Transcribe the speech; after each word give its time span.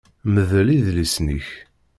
Mdel 0.33 0.67
idlisen-ik! 0.77 1.47